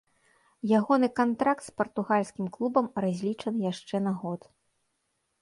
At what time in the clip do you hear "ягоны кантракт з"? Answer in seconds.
0.77-1.75